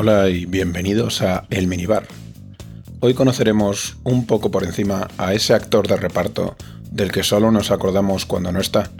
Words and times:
Hola 0.00 0.28
y 0.28 0.46
bienvenidos 0.46 1.22
a 1.22 1.48
El 1.50 1.66
Minibar. 1.66 2.06
Hoy 3.00 3.14
conoceremos 3.14 3.96
un 4.04 4.26
poco 4.26 4.48
por 4.48 4.62
encima 4.62 5.08
a 5.18 5.34
ese 5.34 5.54
actor 5.54 5.88
de 5.88 5.96
reparto 5.96 6.54
del 6.92 7.10
que 7.10 7.24
solo 7.24 7.50
nos 7.50 7.72
acordamos 7.72 8.24
cuando 8.24 8.52
no 8.52 8.60
está. 8.60 8.92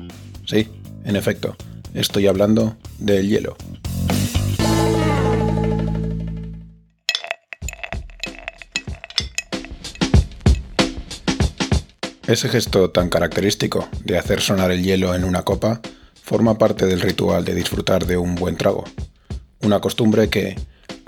Sí, 0.44 0.66
en 1.04 1.14
efecto, 1.14 1.56
estoy 1.94 2.26
hablando 2.26 2.76
del 2.98 3.28
hielo. 3.28 3.56
Ese 12.26 12.48
gesto 12.48 12.90
tan 12.90 13.08
característico 13.08 13.88
de 14.04 14.18
hacer 14.18 14.40
sonar 14.40 14.72
el 14.72 14.82
hielo 14.82 15.14
en 15.14 15.22
una 15.22 15.42
copa 15.42 15.80
forma 16.24 16.58
parte 16.58 16.86
del 16.86 17.00
ritual 17.00 17.44
de 17.44 17.54
disfrutar 17.54 18.04
de 18.04 18.16
un 18.16 18.34
buen 18.34 18.56
trago. 18.56 18.82
Una 19.62 19.78
costumbre 19.80 20.28
que, 20.28 20.56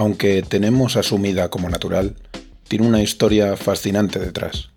aunque 0.01 0.41
tenemos 0.41 0.97
asumida 0.97 1.51
como 1.51 1.69
natural, 1.69 2.17
tiene 2.69 2.87
una 2.87 3.03
historia 3.03 3.55
fascinante 3.59 4.19
detrás. 4.19 4.71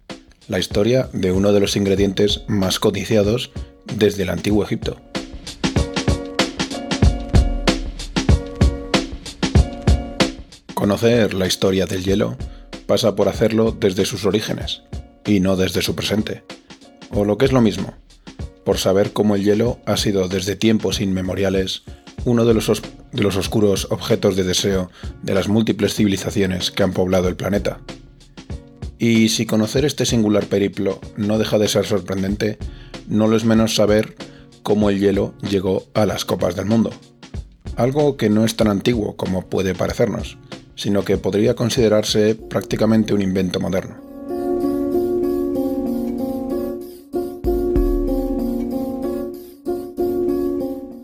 La 0.49 0.59
historia 0.59 1.07
de 1.13 1.31
uno 1.31 1.53
de 1.53 1.61
los 1.61 1.77
ingredientes 1.77 2.41
más 2.49 2.77
codiciados 2.77 3.49
desde 3.85 4.23
el 4.23 4.29
antiguo 4.29 4.65
Egipto. 4.65 4.97
Conocer 10.73 11.33
la 11.33 11.47
historia 11.47 11.85
del 11.85 12.03
hielo 12.03 12.35
pasa 12.85 13.15
por 13.15 13.29
hacerlo 13.29 13.71
desde 13.71 14.03
sus 14.03 14.25
orígenes 14.25 14.81
y 15.25 15.39
no 15.39 15.55
desde 15.55 15.81
su 15.81 15.95
presente. 15.95 16.43
O 17.11 17.23
lo 17.23 17.37
que 17.37 17.45
es 17.45 17.53
lo 17.53 17.61
mismo, 17.61 17.93
por 18.65 18.77
saber 18.77 19.13
cómo 19.13 19.35
el 19.35 19.45
hielo 19.45 19.79
ha 19.85 19.95
sido 19.95 20.27
desde 20.27 20.57
tiempos 20.57 20.99
inmemoriales 20.99 21.83
uno 22.25 22.43
de 22.43 22.53
los, 22.53 22.69
de 23.13 23.23
los 23.23 23.37
oscuros 23.37 23.87
objetos 23.91 24.35
de 24.35 24.43
deseo 24.43 24.89
de 25.21 25.33
las 25.33 25.47
múltiples 25.47 25.93
civilizaciones 25.93 26.71
que 26.71 26.83
han 26.83 26.93
poblado 26.93 27.27
el 27.27 27.35
planeta. 27.35 27.79
Y 28.99 29.29
si 29.29 29.45
conocer 29.45 29.85
este 29.85 30.05
singular 30.05 30.45
periplo 30.45 30.99
no 31.17 31.37
deja 31.37 31.57
de 31.57 31.67
ser 31.67 31.85
sorprendente, 31.85 32.57
no 33.07 33.27
lo 33.27 33.35
es 33.35 33.45
menos 33.45 33.75
saber 33.75 34.15
cómo 34.63 34.89
el 34.89 34.99
hielo 34.99 35.33
llegó 35.49 35.83
a 35.93 36.05
las 36.05 36.25
copas 36.25 36.55
del 36.55 36.65
mundo. 36.65 36.91
Algo 37.75 38.17
que 38.17 38.29
no 38.29 38.45
es 38.45 38.55
tan 38.55 38.67
antiguo 38.67 39.15
como 39.15 39.47
puede 39.47 39.75
parecernos, 39.75 40.37
sino 40.75 41.03
que 41.03 41.17
podría 41.17 41.55
considerarse 41.55 42.35
prácticamente 42.35 43.13
un 43.13 43.21
invento 43.21 43.59
moderno. 43.59 44.12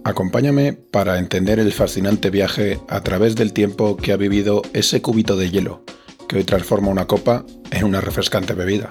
Acompáñame 0.10 0.74
para 0.74 1.20
entender 1.20 1.60
el 1.60 1.72
fascinante 1.72 2.32
viaje 2.32 2.80
a 2.88 3.02
través 3.02 3.36
del 3.36 3.54
tiempo 3.54 3.96
que 3.96 4.12
ha 4.12 4.18
vivido 4.18 4.64
ese 4.74 5.04
cubito 5.04 5.38
de 5.38 5.52
hielo, 5.52 5.84
que 6.28 6.38
hoy 6.38 6.44
transforma 6.46 6.88
una 6.88 7.06
copa 7.06 7.46
en 7.70 7.84
una 7.86 8.02
refrescante 8.02 8.56
bebida. 8.56 8.90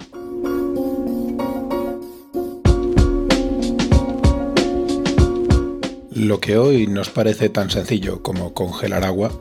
Lo 6.14 6.38
que 6.38 6.56
hoy 6.56 6.86
nos 6.86 7.10
parece 7.10 7.48
tan 7.48 7.68
sencillo 7.68 8.22
como 8.22 8.54
congelar 8.54 9.02
agua, 9.02 9.32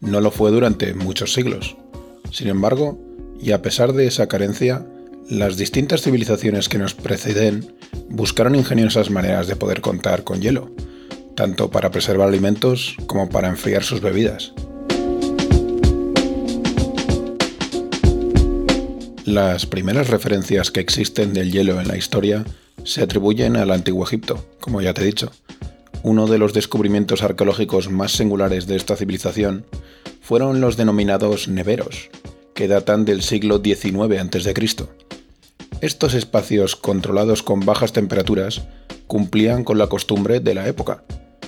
no 0.00 0.20
lo 0.20 0.32
fue 0.32 0.50
durante 0.50 0.94
muchos 0.94 1.32
siglos. 1.32 1.76
Sin 2.32 2.48
embargo, 2.48 2.98
y 3.40 3.52
a 3.52 3.62
pesar 3.62 3.92
de 3.92 4.08
esa 4.08 4.26
carencia, 4.26 4.84
las 5.28 5.56
distintas 5.56 6.02
civilizaciones 6.02 6.68
que 6.68 6.78
nos 6.78 6.94
preceden 6.94 7.72
buscaron 8.08 8.56
ingeniosas 8.56 9.10
maneras 9.10 9.46
de 9.46 9.54
poder 9.54 9.80
contar 9.80 10.24
con 10.24 10.40
hielo, 10.40 10.72
tanto 11.40 11.70
para 11.70 11.90
preservar 11.90 12.28
alimentos 12.28 12.96
como 13.06 13.30
para 13.30 13.48
enfriar 13.48 13.82
sus 13.82 14.02
bebidas. 14.02 14.52
Las 19.24 19.64
primeras 19.64 20.10
referencias 20.10 20.70
que 20.70 20.80
existen 20.80 21.32
del 21.32 21.50
hielo 21.50 21.80
en 21.80 21.88
la 21.88 21.96
historia 21.96 22.44
se 22.84 23.02
atribuyen 23.02 23.56
al 23.56 23.70
Antiguo 23.70 24.04
Egipto, 24.04 24.44
como 24.60 24.82
ya 24.82 24.92
te 24.92 25.00
he 25.00 25.06
dicho. 25.06 25.32
Uno 26.02 26.26
de 26.26 26.36
los 26.36 26.52
descubrimientos 26.52 27.22
arqueológicos 27.22 27.88
más 27.88 28.12
singulares 28.12 28.66
de 28.66 28.76
esta 28.76 28.94
civilización 28.94 29.64
fueron 30.20 30.60
los 30.60 30.76
denominados 30.76 31.48
neveros, 31.48 32.10
que 32.52 32.68
datan 32.68 33.06
del 33.06 33.22
siglo 33.22 33.62
XIX 33.64 33.96
a.C. 34.20 34.54
Estos 35.80 36.12
espacios 36.12 36.76
controlados 36.76 37.42
con 37.42 37.60
bajas 37.60 37.94
temperaturas 37.94 38.60
cumplían 39.06 39.64
con 39.64 39.78
la 39.78 39.86
costumbre 39.86 40.40
de 40.40 40.54
la 40.54 40.68
época, 40.68 41.02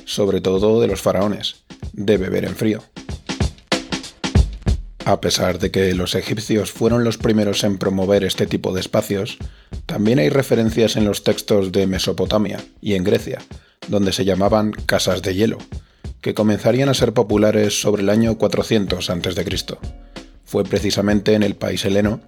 sobre 0.04 0.40
todo 0.40 0.80
de 0.80 0.86
los 0.86 1.00
faraones, 1.00 1.64
de 1.92 2.16
beber 2.16 2.44
en 2.44 2.56
frío. 2.56 2.82
A 5.04 5.20
pesar 5.20 5.58
de 5.58 5.70
que 5.70 5.94
los 5.94 6.14
egipcios 6.14 6.70
fueron 6.70 7.02
los 7.02 7.18
primeros 7.18 7.64
en 7.64 7.78
promover 7.78 8.22
este 8.22 8.46
tipo 8.46 8.72
de 8.72 8.80
espacios, 8.80 9.38
también 9.86 10.20
hay 10.20 10.28
referencias 10.28 10.96
en 10.96 11.04
los 11.04 11.24
textos 11.24 11.72
de 11.72 11.88
Mesopotamia 11.88 12.60
y 12.80 12.94
en 12.94 13.02
Grecia, 13.02 13.40
donde 13.88 14.12
se 14.12 14.24
llamaban 14.24 14.70
casas 14.70 15.22
de 15.22 15.34
hielo, 15.34 15.58
que 16.20 16.34
comenzarían 16.34 16.88
a 16.88 16.94
ser 16.94 17.12
populares 17.12 17.80
sobre 17.80 18.02
el 18.02 18.10
año 18.10 18.38
400 18.38 19.10
a.C. 19.10 19.76
Fue 20.44 20.64
precisamente 20.64 21.34
en 21.34 21.42
el 21.42 21.56
país 21.56 21.84
heleno 21.84 22.20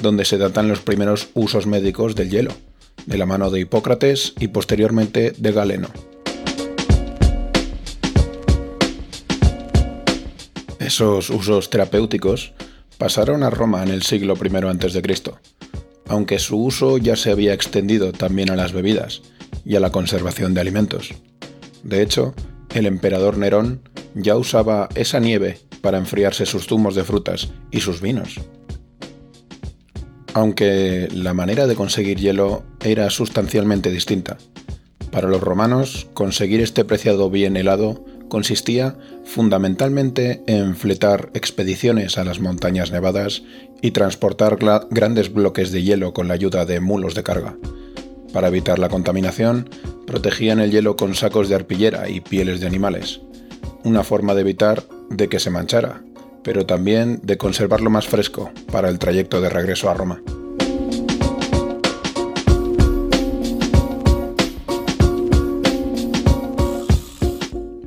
donde 0.00 0.24
se 0.24 0.38
datan 0.38 0.68
los 0.68 0.80
primeros 0.80 1.30
usos 1.34 1.66
médicos 1.66 2.14
del 2.14 2.30
hielo, 2.30 2.52
de 3.06 3.18
la 3.18 3.26
mano 3.26 3.50
de 3.50 3.60
Hipócrates 3.60 4.34
y 4.38 4.48
posteriormente 4.48 5.32
de 5.36 5.52
Galeno. 5.52 5.88
Esos 10.90 11.30
usos 11.30 11.70
terapéuticos 11.70 12.52
pasaron 12.98 13.44
a 13.44 13.50
Roma 13.50 13.84
en 13.84 13.90
el 13.90 14.02
siglo 14.02 14.34
I 14.34 14.56
a.C., 14.56 15.32
aunque 16.08 16.40
su 16.40 16.64
uso 16.64 16.98
ya 16.98 17.14
se 17.14 17.30
había 17.30 17.54
extendido 17.54 18.10
también 18.10 18.50
a 18.50 18.56
las 18.56 18.72
bebidas 18.72 19.22
y 19.64 19.76
a 19.76 19.80
la 19.80 19.92
conservación 19.92 20.52
de 20.52 20.62
alimentos. 20.62 21.14
De 21.84 22.02
hecho, 22.02 22.34
el 22.74 22.86
emperador 22.86 23.38
Nerón 23.38 23.88
ya 24.16 24.36
usaba 24.36 24.88
esa 24.96 25.20
nieve 25.20 25.60
para 25.80 25.98
enfriarse 25.98 26.44
sus 26.44 26.66
zumos 26.66 26.96
de 26.96 27.04
frutas 27.04 27.50
y 27.70 27.78
sus 27.82 28.00
vinos. 28.00 28.40
Aunque 30.34 31.06
la 31.12 31.34
manera 31.34 31.68
de 31.68 31.76
conseguir 31.76 32.18
hielo 32.18 32.64
era 32.84 33.10
sustancialmente 33.10 33.92
distinta. 33.92 34.38
Para 35.12 35.28
los 35.28 35.40
romanos, 35.40 36.08
conseguir 36.14 36.60
este 36.60 36.84
preciado 36.84 37.30
bien 37.30 37.56
helado 37.56 38.04
consistía 38.30 38.96
fundamentalmente 39.26 40.42
en 40.46 40.74
fletar 40.74 41.28
expediciones 41.34 42.16
a 42.16 42.24
las 42.24 42.40
montañas 42.40 42.90
nevadas 42.90 43.42
y 43.82 43.90
transportar 43.90 44.56
grandes 44.90 45.30
bloques 45.34 45.70
de 45.70 45.82
hielo 45.82 46.14
con 46.14 46.28
la 46.28 46.34
ayuda 46.34 46.64
de 46.64 46.80
mulos 46.80 47.14
de 47.14 47.22
carga. 47.22 47.56
Para 48.32 48.48
evitar 48.48 48.78
la 48.78 48.88
contaminación, 48.88 49.68
protegían 50.06 50.60
el 50.60 50.70
hielo 50.70 50.96
con 50.96 51.14
sacos 51.14 51.50
de 51.50 51.56
arpillera 51.56 52.08
y 52.08 52.20
pieles 52.20 52.60
de 52.60 52.66
animales, 52.66 53.20
una 53.84 54.04
forma 54.04 54.34
de 54.34 54.40
evitar 54.40 54.84
de 55.10 55.28
que 55.28 55.40
se 55.40 55.50
manchara, 55.50 56.02
pero 56.42 56.64
también 56.64 57.20
de 57.22 57.36
conservarlo 57.36 57.90
más 57.90 58.06
fresco 58.06 58.50
para 58.72 58.88
el 58.88 58.98
trayecto 58.98 59.42
de 59.42 59.50
regreso 59.50 59.90
a 59.90 59.94
Roma. 59.94 60.22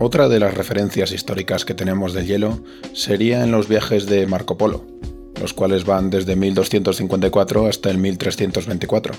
Otra 0.05 0.27
de 0.27 0.37
las 0.37 0.53
referencias 0.53 1.13
históricas 1.13 1.63
que 1.63 1.73
tenemos 1.73 2.11
del 2.11 2.27
hielo 2.27 2.59
sería 2.91 3.41
en 3.41 3.51
los 3.51 3.69
viajes 3.69 4.05
de 4.05 4.27
Marco 4.27 4.57
Polo, 4.57 4.85
los 5.39 5.53
cuales 5.53 5.85
van 5.85 6.09
desde 6.09 6.35
1254 6.35 7.67
hasta 7.67 7.89
el 7.89 7.99
1324. 7.99 9.13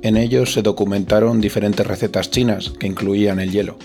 En 0.00 0.16
ellos 0.16 0.54
se 0.54 0.62
documentaron 0.62 1.42
diferentes 1.42 1.86
recetas 1.86 2.30
chinas 2.30 2.70
que 2.70 2.86
incluían 2.86 3.38
el 3.38 3.52
hielo, 3.52 3.76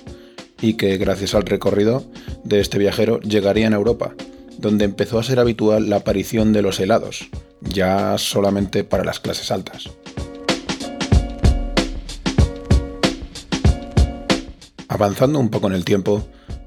y 0.61 0.75
que 0.75 0.95
gracias 0.95 1.35
al 1.35 1.43
recorrido 1.43 2.05
de 2.45 2.61
este 2.61 2.77
viajero 2.77 3.19
llegarían 3.19 3.73
a 3.73 3.75
Europa, 3.75 4.15
donde 4.57 4.85
empezó 4.85 5.19
a 5.19 5.23
ser 5.23 5.41
habitual 5.41 5.89
la 5.89 5.97
aparición 5.97 6.53
de 6.53 6.61
los 6.61 6.79
helados, 6.79 7.27
ya 7.59 8.17
solamente 8.17 8.85
para 8.85 9.03
las 9.03 9.19
clases 9.19 9.51
altas. 9.51 9.89
Avanzando 14.93 15.39
un 15.39 15.49
poco 15.49 15.65
en 15.65 15.73
el 15.73 15.85
tiempo, 15.85 16.23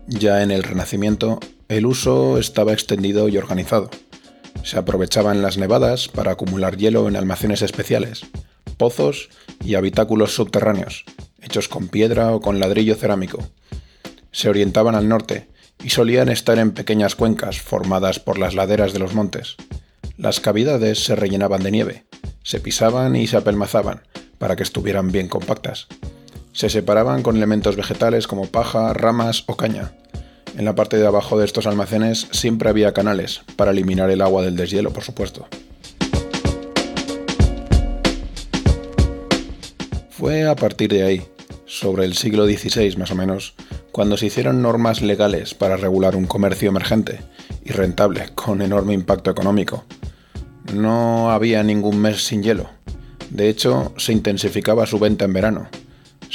ya 0.09 0.43
en 0.43 0.51
el 0.51 0.65
Renacimiento, 0.65 1.39
el 1.69 1.87
uso 1.87 2.39
estaba 2.39 2.73
extendido 2.73 3.29
y 3.29 3.39
organizado. 3.39 3.89
Se 4.65 4.77
aprovechaban 4.79 5.43
las 5.43 5.59
nevadas 5.59 6.09
para 6.09 6.33
acumular 6.33 6.77
hielo 6.77 7.07
en 7.07 7.15
almacenes 7.15 7.63
especiales, 7.63 8.27
pozos 8.79 9.29
y 9.65 9.77
habitáculos 9.77 10.35
subterráneos, 10.35 11.05
hechos 11.41 11.69
con 11.69 11.87
piedra 11.87 12.35
o 12.35 12.41
con 12.41 12.59
ladrillo 12.59 12.97
cerámico. 12.97 13.49
Se 14.33 14.49
orientaban 14.49 14.97
al 14.97 15.09
norte 15.09 15.49
y 15.85 15.91
solían 15.91 16.29
estar 16.29 16.59
en 16.59 16.73
pequeñas 16.73 17.15
cuencas 17.15 17.61
formadas 17.61 18.19
por 18.19 18.41
las 18.41 18.57
laderas 18.57 18.93
de 18.93 18.99
los 18.99 19.15
montes. 19.15 19.55
Las 20.17 20.41
cavidades 20.41 21.05
se 21.05 21.15
rellenaban 21.15 21.63
de 21.63 21.71
nieve, 21.71 22.07
se 22.43 22.59
pisaban 22.59 23.15
y 23.15 23.29
se 23.29 23.37
apelmazaban 23.37 24.03
para 24.39 24.57
que 24.57 24.65
estuvieran 24.65 25.13
bien 25.13 25.29
compactas. 25.29 25.87
Se 26.57 26.71
separaban 26.71 27.23
con 27.23 27.37
elementos 27.37 27.77
vegetales 27.77 28.27
como 28.27 28.47
paja, 28.47 28.95
ramas 28.95 29.45
o 29.45 29.59
caña. 29.59 29.93
En 30.57 30.65
la 30.65 30.75
parte 30.75 30.97
de 30.97 31.07
abajo 31.07 31.39
de 31.39 31.45
estos 31.45 31.67
almacenes 31.67 32.29
siempre 32.31 32.71
había 32.71 32.95
canales 32.95 33.43
para 33.57 33.73
eliminar 33.73 34.09
el 34.09 34.23
agua 34.23 34.43
del 34.43 34.57
deshielo, 34.57 34.91
por 34.91 35.05
supuesto. 35.05 35.47
Fue 40.09 40.49
a 40.49 40.57
partir 40.57 40.89
de 40.89 41.03
ahí, 41.03 41.23
sobre 41.67 42.07
el 42.07 42.15
siglo 42.15 42.47
XVI 42.47 42.97
más 42.97 43.11
o 43.11 43.17
menos, 43.17 43.53
cuando 43.93 44.17
se 44.17 44.25
hicieron 44.25 44.63
normas 44.63 45.03
legales 45.03 45.53
para 45.53 45.77
regular 45.77 46.17
un 46.17 46.25
comercio 46.25 46.71
emergente 46.71 47.21
y 47.67 47.73
rentable 47.73 48.31
con 48.35 48.63
enorme 48.63 48.95
impacto 48.95 49.31
económico. 49.31 49.85
No 50.73 51.31
había 51.31 51.63
ningún 51.63 52.01
mes 52.01 52.25
sin 52.25 52.43
hielo. 52.43 52.71
De 53.29 53.51
hecho, 53.51 53.93
se 53.99 54.15
intensificaba 54.15 54.87
su 54.87 54.99
venta 54.99 55.27
en 55.27 55.35
verano. 55.35 55.69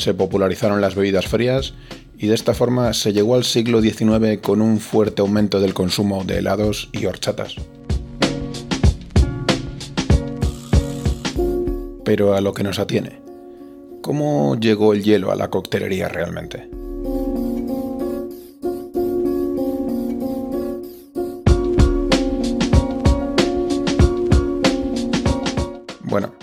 Se 0.01 0.15
popularizaron 0.15 0.81
las 0.81 0.95
bebidas 0.95 1.27
frías 1.27 1.75
y 2.17 2.25
de 2.25 2.33
esta 2.33 2.55
forma 2.55 2.91
se 2.93 3.13
llegó 3.13 3.35
al 3.35 3.43
siglo 3.43 3.83
XIX 3.83 4.39
con 4.41 4.59
un 4.59 4.79
fuerte 4.79 5.21
aumento 5.21 5.59
del 5.59 5.75
consumo 5.75 6.23
de 6.23 6.39
helados 6.39 6.89
y 6.91 7.05
horchatas. 7.05 7.53
Pero 12.03 12.33
a 12.33 12.41
lo 12.41 12.51
que 12.51 12.63
nos 12.63 12.79
atiene. 12.79 13.21
¿Cómo 14.01 14.55
llegó 14.59 14.93
el 14.93 15.03
hielo 15.03 15.31
a 15.31 15.35
la 15.35 15.51
coctelería 15.51 16.07
realmente? 16.07 16.67
Bueno, 26.05 26.33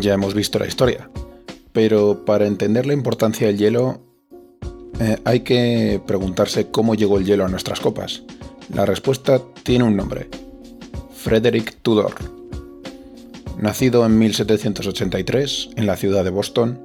ya 0.00 0.14
hemos 0.14 0.34
visto 0.34 0.58
la 0.58 0.66
historia, 0.66 1.08
pero 1.76 2.24
para 2.24 2.46
entender 2.46 2.86
la 2.86 2.94
importancia 2.94 3.46
del 3.46 3.58
hielo 3.58 4.00
eh, 4.98 5.18
hay 5.24 5.40
que 5.40 6.00
preguntarse 6.06 6.70
cómo 6.70 6.94
llegó 6.94 7.18
el 7.18 7.26
hielo 7.26 7.44
a 7.44 7.50
nuestras 7.50 7.80
copas. 7.80 8.22
La 8.74 8.86
respuesta 8.86 9.42
tiene 9.62 9.84
un 9.84 9.94
nombre, 9.94 10.30
Frederick 11.14 11.76
Tudor. 11.82 12.14
Nacido 13.58 14.06
en 14.06 14.18
1783 14.18 15.68
en 15.76 15.84
la 15.84 15.98
ciudad 15.98 16.24
de 16.24 16.30
Boston, 16.30 16.80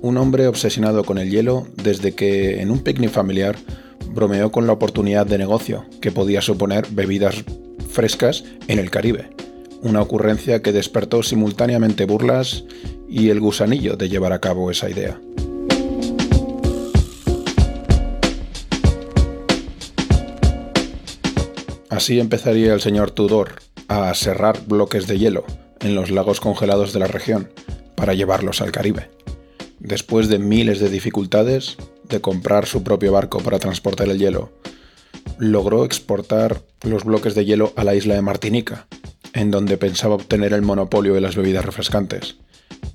un 0.00 0.16
hombre 0.16 0.46
obsesionado 0.46 1.04
con 1.04 1.18
el 1.18 1.28
hielo 1.28 1.66
desde 1.76 2.12
que 2.12 2.62
en 2.62 2.70
un 2.70 2.78
picnic 2.78 3.10
familiar 3.10 3.56
bromeó 4.14 4.50
con 4.50 4.66
la 4.66 4.72
oportunidad 4.72 5.26
de 5.26 5.36
negocio 5.36 5.84
que 6.00 6.12
podía 6.12 6.40
suponer 6.40 6.86
bebidas 6.90 7.44
frescas 7.90 8.44
en 8.68 8.78
el 8.78 8.90
Caribe, 8.90 9.28
una 9.82 10.00
ocurrencia 10.00 10.62
que 10.62 10.72
despertó 10.72 11.22
simultáneamente 11.22 12.06
burlas 12.06 12.64
y 13.10 13.30
el 13.30 13.40
gusanillo 13.40 13.96
de 13.96 14.08
llevar 14.08 14.32
a 14.32 14.40
cabo 14.40 14.70
esa 14.70 14.88
idea. 14.88 15.20
Así 21.88 22.20
empezaría 22.20 22.72
el 22.72 22.80
señor 22.80 23.10
Tudor 23.10 23.56
a 23.88 24.14
serrar 24.14 24.64
bloques 24.66 25.06
de 25.06 25.18
hielo 25.18 25.44
en 25.80 25.94
los 25.94 26.10
lagos 26.10 26.40
congelados 26.40 26.92
de 26.92 27.00
la 27.00 27.08
región 27.08 27.50
para 27.96 28.14
llevarlos 28.14 28.62
al 28.62 28.72
Caribe 28.72 29.10
después 29.80 30.28
de 30.28 30.38
miles 30.38 30.78
de 30.78 30.88
dificultades 30.88 31.76
de 32.04 32.20
comprar 32.20 32.66
su 32.66 32.84
propio 32.84 33.12
barco 33.12 33.40
para 33.40 33.58
transportar 33.58 34.08
el 34.08 34.18
hielo, 34.18 34.52
logró 35.38 35.84
exportar 35.84 36.62
los 36.82 37.04
bloques 37.04 37.34
de 37.34 37.44
hielo 37.44 37.72
a 37.76 37.84
la 37.84 37.94
isla 37.94 38.14
de 38.14 38.22
Martinica, 38.22 38.86
en 39.32 39.50
donde 39.50 39.78
pensaba 39.78 40.14
obtener 40.14 40.52
el 40.52 40.62
monopolio 40.62 41.14
de 41.14 41.20
las 41.20 41.34
bebidas 41.34 41.64
refrescantes. 41.64 42.36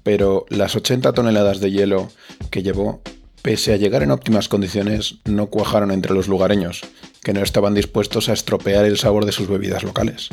Pero 0.05 0.45
las 0.49 0.75
80 0.75 1.13
toneladas 1.13 1.59
de 1.59 1.71
hielo 1.71 2.09
que 2.51 2.61
llevó, 2.61 3.01
pese 3.41 3.73
a 3.73 3.77
llegar 3.77 4.03
en 4.03 4.11
óptimas 4.11 4.47
condiciones, 4.47 5.15
no 5.25 5.47
cuajaron 5.47 5.89
entre 5.89 6.13
los 6.13 6.27
lugareños, 6.27 6.83
que 7.23 7.33
no 7.33 7.41
estaban 7.41 7.73
dispuestos 7.73 8.29
a 8.29 8.33
estropear 8.33 8.85
el 8.85 8.99
sabor 8.99 9.25
de 9.25 9.31
sus 9.31 9.47
bebidas 9.47 9.81
locales. 9.81 10.29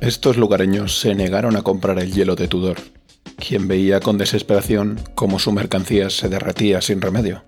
Estos 0.00 0.38
lugareños 0.38 0.98
se 0.98 1.14
negaron 1.14 1.56
a 1.56 1.62
comprar 1.62 1.98
el 1.98 2.14
hielo 2.14 2.36
de 2.36 2.48
Tudor, 2.48 2.78
quien 3.36 3.68
veía 3.68 4.00
con 4.00 4.16
desesperación 4.16 4.98
cómo 5.14 5.38
su 5.38 5.52
mercancía 5.52 6.08
se 6.08 6.30
derretía 6.30 6.80
sin 6.80 7.02
remedio. 7.02 7.44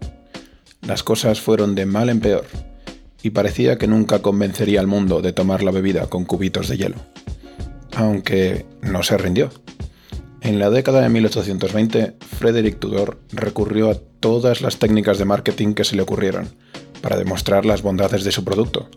Las 0.83 1.03
cosas 1.03 1.41
fueron 1.41 1.75
de 1.75 1.87
mal 1.87 2.11
en 2.11 2.21
peor, 2.21 2.45
y 3.23 3.31
parecía 3.31 3.79
que 3.79 3.87
nunca 3.87 4.21
convencería 4.21 4.81
al 4.81 4.87
mundo 4.87 5.21
de 5.21 5.33
tomar 5.33 5.63
la 5.63 5.71
bebida 5.71 6.07
con 6.07 6.25
cubitos 6.25 6.69
de 6.69 6.77
hielo. 6.77 6.97
Aunque 7.95 8.67
no 8.83 9.03
se 9.03 9.19
rindió. 9.19 9.51
En 10.41 10.59
la 10.59 10.71
década 10.71 11.03
de 11.03 11.09
1820, 11.11 12.17
Frederick 12.39 12.79
Tudor 12.79 13.19
recurrió 13.31 13.91
a 13.91 13.95
todas 14.21 14.63
las 14.63 14.79
técnicas 14.79 15.19
de 15.19 15.27
marketing 15.27 15.75
que 15.75 15.85
se 15.85 15.97
le 15.97 16.03
ocurrieron 16.03 16.49
para 17.03 17.17
demostrar 17.17 17.67
las 17.67 17.83
bondades 17.83 18.25
de 18.25 18.33
su 18.33 18.45
producto, 18.45 18.89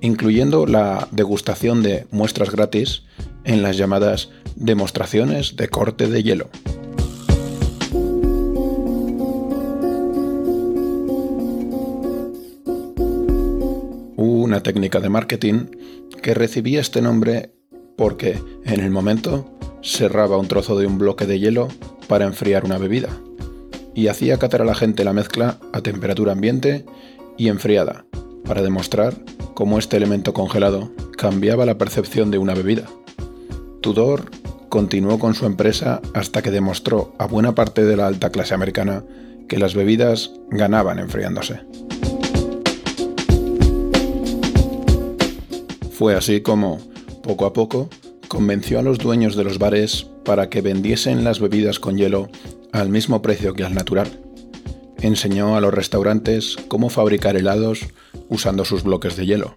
incluyendo 0.00 0.66
la 0.66 1.08
degustación 1.10 1.82
de 1.82 2.06
muestras 2.10 2.50
gratis 2.50 3.04
en 3.44 3.62
las 3.62 3.76
llamadas 3.76 4.30
demostraciones 4.56 5.56
de 5.56 5.68
corte 5.68 6.06
de 6.06 6.22
hielo. 6.22 6.50
Una 14.54 14.62
técnica 14.62 15.00
de 15.00 15.08
marketing 15.08 15.66
que 16.22 16.32
recibía 16.32 16.80
este 16.80 17.02
nombre 17.02 17.50
porque, 17.96 18.38
en 18.64 18.78
el 18.78 18.92
momento, 18.92 19.52
cerraba 19.82 20.38
un 20.38 20.46
trozo 20.46 20.78
de 20.78 20.86
un 20.86 20.96
bloque 20.96 21.26
de 21.26 21.40
hielo 21.40 21.66
para 22.06 22.24
enfriar 22.24 22.64
una 22.64 22.78
bebida 22.78 23.08
y 23.96 24.06
hacía 24.06 24.38
catar 24.38 24.62
a 24.62 24.64
la 24.64 24.76
gente 24.76 25.02
la 25.02 25.12
mezcla 25.12 25.58
a 25.72 25.80
temperatura 25.80 26.30
ambiente 26.30 26.86
y 27.36 27.48
enfriada 27.48 28.06
para 28.44 28.62
demostrar 28.62 29.16
cómo 29.54 29.80
este 29.80 29.96
elemento 29.96 30.32
congelado 30.32 30.92
cambiaba 31.16 31.66
la 31.66 31.76
percepción 31.76 32.30
de 32.30 32.38
una 32.38 32.54
bebida. 32.54 32.84
Tudor 33.80 34.30
continuó 34.68 35.18
con 35.18 35.34
su 35.34 35.46
empresa 35.46 36.00
hasta 36.14 36.42
que 36.42 36.52
demostró 36.52 37.12
a 37.18 37.26
buena 37.26 37.56
parte 37.56 37.84
de 37.84 37.96
la 37.96 38.06
alta 38.06 38.30
clase 38.30 38.54
americana 38.54 39.02
que 39.48 39.58
las 39.58 39.74
bebidas 39.74 40.30
ganaban 40.48 41.00
enfriándose. 41.00 41.60
Fue 46.04 46.14
así 46.14 46.42
como, 46.42 46.80
poco 47.22 47.46
a 47.46 47.54
poco, 47.54 47.88
convenció 48.28 48.78
a 48.78 48.82
los 48.82 48.98
dueños 48.98 49.36
de 49.36 49.44
los 49.44 49.58
bares 49.58 50.06
para 50.22 50.50
que 50.50 50.60
vendiesen 50.60 51.24
las 51.24 51.40
bebidas 51.40 51.80
con 51.80 51.96
hielo 51.96 52.28
al 52.72 52.90
mismo 52.90 53.22
precio 53.22 53.54
que 53.54 53.64
al 53.64 53.72
natural. 53.72 54.20
Enseñó 55.00 55.56
a 55.56 55.62
los 55.62 55.72
restaurantes 55.72 56.58
cómo 56.68 56.90
fabricar 56.90 57.38
helados 57.38 57.86
usando 58.28 58.66
sus 58.66 58.82
bloques 58.82 59.16
de 59.16 59.24
hielo, 59.24 59.54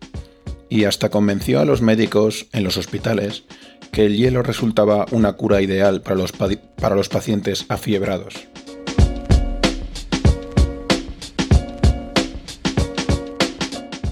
y 0.69 0.85
hasta 0.85 1.09
convenció 1.09 1.59
a 1.59 1.65
los 1.65 1.81
médicos 1.81 2.47
en 2.53 2.63
los 2.63 2.77
hospitales 2.77 3.43
que 3.91 4.05
el 4.05 4.15
hielo 4.15 4.41
resultaba 4.41 5.05
una 5.11 5.33
cura 5.33 5.61
ideal 5.61 6.01
para 6.01 6.15
los, 6.15 6.31
para 6.31 6.95
los 6.95 7.09
pacientes 7.09 7.65
afiebrados. 7.67 8.35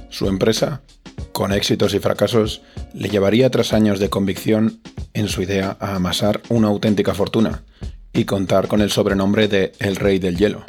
Su 0.10 0.27
empresa, 0.27 0.82
con 1.36 1.51
éxitos 1.51 1.94
y 1.94 2.00
fracasos, 2.00 2.62
le 2.94 3.10
llevaría 3.10 3.51
tras 3.51 3.74
años 3.74 4.00
de 4.00 4.10
convicción 4.10 4.80
en 5.13 5.27
su 5.27 5.42
idea 5.42 5.75
a 5.82 5.96
amasar 5.96 6.42
una 6.48 6.70
auténtica 6.70 7.13
fortuna 7.13 7.65
y 8.13 8.24
contar 8.24 8.70
con 8.70 8.80
el 8.80 8.89
sobrenombre 8.89 9.50
de 9.50 9.74
El 9.80 9.98
Rey 9.98 10.18
del 10.18 10.38
Hielo. 10.38 10.63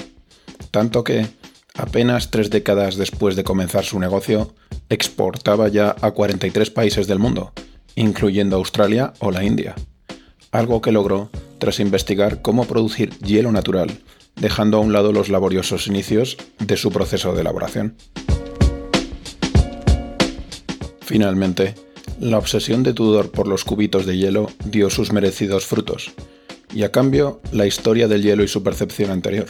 Tanto 0.73 1.05
que, 1.05 1.29
Apenas 1.77 2.31
tres 2.31 2.51
décadas 2.51 2.97
después 2.97 3.37
de 3.37 3.45
comenzar 3.45 3.85
su 3.85 4.01
negocio, 4.01 4.55
exportaba 4.89 5.69
ya 5.69 5.95
a 6.01 6.11
43 6.11 6.71
países 6.71 7.07
del 7.07 7.19
mundo, 7.19 7.53
incluyendo 7.95 8.57
Australia 8.57 9.13
o 9.21 9.31
la 9.31 9.45
India. 9.45 9.75
Algo 10.51 10.81
que 10.81 10.91
logró 10.91 11.29
tras 11.59 11.79
investigar 11.79 12.41
cómo 12.41 12.65
producir 12.65 13.11
hielo 13.19 13.53
natural, 13.53 14.01
dejando 14.37 14.79
a 14.79 14.81
un 14.81 14.93
lado 14.93 15.13
los 15.13 15.29
laboriosos 15.29 15.87
inicios 15.87 16.39
de 16.59 16.77
su 16.77 16.91
proceso 16.91 17.35
de 17.35 17.43
elaboración. 17.43 17.97
Finalmente, 21.07 21.77
la 22.19 22.37
obsesión 22.37 22.83
de 22.83 22.93
Tudor 22.93 23.31
por 23.31 23.47
los 23.47 23.63
cubitos 23.63 24.07
de 24.07 24.17
hielo 24.17 24.51
dio 24.65 24.91
sus 24.91 25.13
merecidos 25.13 25.65
frutos, 25.65 26.11
y 26.75 26.83
a 26.83 26.91
cambio 26.91 27.41
la 27.53 27.65
historia 27.65 28.09
del 28.09 28.25
hielo 28.25 28.43
y 28.43 28.49
su 28.49 28.65
percepción 28.65 29.13
anterior. 29.13 29.47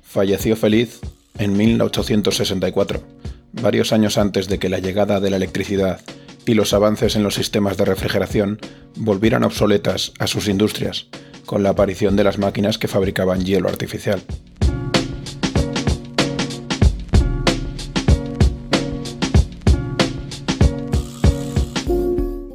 Falleció 0.00 0.54
feliz 0.54 1.00
en 1.38 1.56
1864, 1.56 3.02
varios 3.50 3.92
años 3.92 4.16
antes 4.16 4.46
de 4.46 4.60
que 4.60 4.68
la 4.68 4.78
llegada 4.78 5.18
de 5.18 5.30
la 5.30 5.38
electricidad 5.38 6.00
y 6.46 6.54
los 6.54 6.72
avances 6.72 7.16
en 7.16 7.24
los 7.24 7.34
sistemas 7.34 7.76
de 7.76 7.86
refrigeración 7.86 8.60
volvieran 8.94 9.42
obsoletas 9.42 10.12
a 10.20 10.28
sus 10.28 10.46
industrias, 10.46 11.08
con 11.46 11.64
la 11.64 11.70
aparición 11.70 12.14
de 12.14 12.22
las 12.22 12.38
máquinas 12.38 12.78
que 12.78 12.86
fabricaban 12.86 13.44
hielo 13.44 13.68
artificial. 13.68 14.22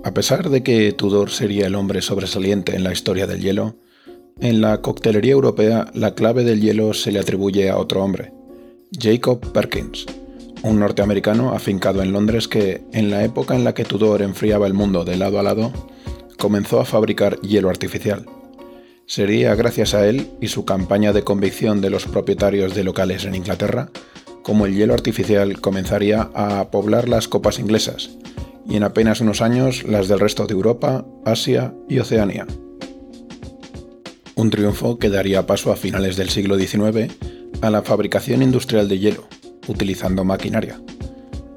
A 0.10 0.12
pesar 0.12 0.50
de 0.50 0.64
que 0.64 0.92
Tudor 0.92 1.30
sería 1.30 1.68
el 1.68 1.76
hombre 1.76 2.02
sobresaliente 2.02 2.76
en 2.76 2.84
la 2.84 2.92
historia 2.92 3.28
del 3.28 3.42
hielo, 3.42 3.76
En 4.42 4.60
la 4.60 4.82
coctelería 4.82 5.34
europea, 5.34 5.92
la 5.94 6.16
clave 6.16 6.44
del 6.44 6.62
hielo 6.62 6.96
se 6.96 7.12
le 7.12 7.20
atribuye 7.20 7.70
a 7.70 7.78
otro 7.78 8.04
hombre, 8.04 8.34
Jacob 8.92 9.40
Perkins, 9.52 10.08
un 10.64 10.80
norteamericano 10.80 11.54
afincado 11.54 12.02
en 12.02 12.12
Londres 12.12 12.48
que, 12.48 12.82
en 12.92 13.12
la 13.12 13.24
época 13.24 13.56
en 13.56 13.64
la 13.64 13.76
que 13.76 13.86
Tudor 13.86 14.24
enfriaba 14.24 14.66
el 14.66 14.74
mundo 14.74 15.06
de 15.06 15.16
lado 15.16 15.40
a 15.40 15.44
lado, 15.44 15.72
comenzó 16.40 16.80
a 16.80 16.86
fabricar 16.86 17.40
hielo 17.42 17.70
artificial. 17.70 18.26
Sería 19.06 19.54
gracias 19.54 19.94
a 19.94 20.08
él 20.08 20.32
y 20.42 20.48
su 20.48 20.66
campaña 20.66 21.14
de 21.14 21.24
convicción 21.24 21.82
de 21.82 21.92
los 21.92 22.06
propietarios 22.06 22.74
de 22.74 22.84
locales 22.84 23.26
en 23.26 23.36
Inglaterra 23.36 23.92
como 24.50 24.66
el 24.66 24.74
hielo 24.74 24.96
artificial 24.96 25.62
comenzaría 25.62 26.30
a 26.34 26.72
poblar 26.72 27.08
las 27.08 27.28
copas 27.28 27.60
inglesas, 27.60 28.10
y 28.70 28.78
en 28.78 28.84
apenas 28.84 29.20
unos 29.20 29.42
años 29.42 29.84
las 29.84 30.08
del 30.08 30.20
resto 30.20 30.46
de 30.46 30.54
Europa, 30.54 31.06
Asia 31.26 31.74
y 31.90 32.00
Oceanía. 32.00 32.46
Un 34.36 34.52
triunfo 34.52 35.00
que 35.00 35.10
daría 35.10 35.48
paso 35.48 35.72
a 35.72 35.76
finales 35.76 36.16
del 36.16 36.30
siglo 36.30 36.58
XIX 36.58 37.14
a 37.62 37.70
la 37.70 37.82
fabricación 37.82 38.42
industrial 38.42 38.88
de 38.88 39.00
hielo, 39.00 39.28
utilizando 39.68 40.24
maquinaria. 40.24 40.80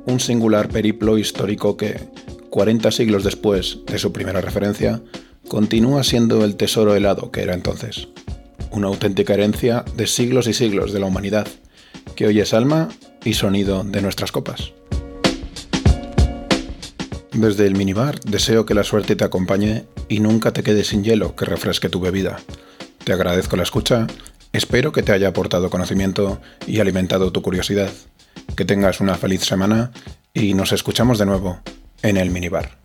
Un 0.07 0.19
singular 0.19 0.69
periplo 0.69 1.19
histórico 1.19 1.76
que, 1.76 2.00
40 2.50 2.90
siglos 2.90 3.25
después 3.25 3.78
de 3.87 3.99
su 3.99 4.12
primera 4.12 4.40
referencia, 4.40 5.00
continúa 5.47 6.02
siendo 6.02 6.45
el 6.45 6.57
tesoro 6.57 6.97
helado 6.97 7.31
que 7.31 7.42
era 7.42 7.54
entonces. 7.54 8.09
Una 8.73 8.88
auténtica 8.88 9.35
herencia 9.35 9.85
de 9.97 10.07
siglos 10.07 10.47
y 10.49 10.54
siglos 10.54 10.92
de 10.92 11.00
la 11.00 11.07
humanidad, 11.07 11.47
que 12.16 12.26
hoy 12.26 12.40
es 12.40 12.54
alma 12.54 12.88
y 13.23 13.35
sonido 13.35 13.85
de 13.85 14.02
nuestras 14.02 14.33
copas. 14.33 14.73
Desde 17.33 17.67
el 17.67 17.77
minibar 17.77 18.21
deseo 18.21 18.67
que 18.67 18.75
la 18.75 18.85
suerte 18.85 19.17
te 19.17 19.25
acompañe 19.25 19.87
y 20.09 20.21
nunca 20.21 20.53
te 20.53 20.62
quedes 20.62 20.89
sin 20.89 21.03
hielo 21.03 21.35
que 21.35 21.47
refresque 21.47 21.89
tu 21.89 21.99
bebida. 21.99 22.39
Te 23.05 23.15
agradezco 23.15 23.57
la 23.57 23.62
escucha, 23.62 24.07
espero 24.53 24.93
que 24.93 25.03
te 25.03 25.12
haya 25.12 25.29
aportado 25.29 25.71
conocimiento 25.71 26.41
y 26.67 26.81
alimentado 26.81 27.33
tu 27.33 27.41
curiosidad. 27.41 27.91
Que 28.55 28.67
tengas 28.67 29.01
una 29.01 29.15
feliz 29.15 29.45
semana 29.45 29.93
y 30.35 30.53
nos 30.53 30.73
escuchamos 30.73 31.19
de 31.19 31.27
nuevo 31.27 31.61
en 32.03 32.19
el 32.19 32.31
minibar. 32.31 32.82